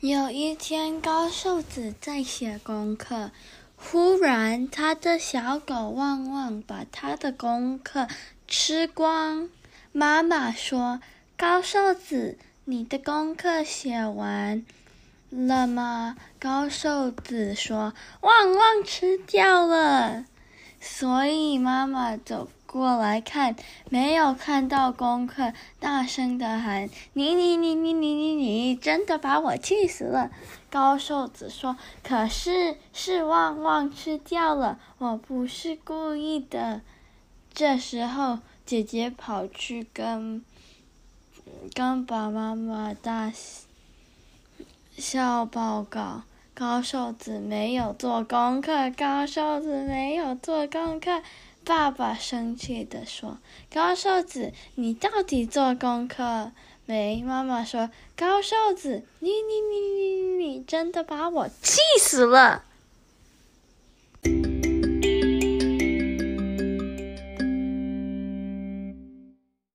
[0.00, 3.32] 有一天，高瘦子在写功课，
[3.74, 8.06] 忽然他的小狗旺旺把他的功课
[8.46, 9.50] 吃光。
[9.90, 11.00] 妈妈说
[11.36, 14.64] ：“高瘦子，你的功课写完
[15.30, 17.92] 了吗？”高瘦子说
[18.22, 20.24] ：“旺旺吃掉了。”
[20.80, 23.56] 所以妈妈走过来看，
[23.88, 30.30] 没有看到功课，大声的喊：“你你你你你你你，真的把我气死了！”
[30.70, 36.82] 高瘦子说：“可是是旺旺吃掉了，我不是故意的。”
[37.54, 40.44] 这时候，姐姐跑去跟
[41.72, 43.32] 跟爸爸妈妈大
[44.94, 46.24] 笑报告。
[46.54, 51.22] 高瘦子没有做功课，高瘦子没有做功课。
[51.68, 53.36] 爸爸生气地说
[53.70, 56.50] ：“高瘦子，你到底做功课
[56.86, 62.64] 没？”妈妈说：“高瘦子，你你你你你，真的把我气死了。”